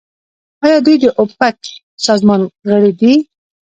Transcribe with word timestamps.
آیا 0.65 0.77
دوی 0.85 0.95
د 1.03 1.05
اوپک 1.19 1.57
سازمان 2.05 2.41
غړي 2.67 2.79
نه 2.87 2.91
دي؟ 2.99 3.13